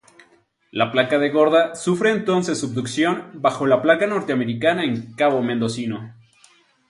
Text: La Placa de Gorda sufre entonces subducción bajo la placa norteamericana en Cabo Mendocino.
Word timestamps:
La 0.71 0.91
Placa 0.91 1.19
de 1.19 1.29
Gorda 1.29 1.75
sufre 1.75 2.09
entonces 2.09 2.57
subducción 2.59 3.29
bajo 3.35 3.67
la 3.67 3.83
placa 3.83 4.07
norteamericana 4.07 4.83
en 4.83 5.13
Cabo 5.13 5.43
Mendocino. 5.43 6.15